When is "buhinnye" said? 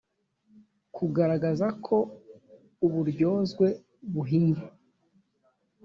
4.13-4.65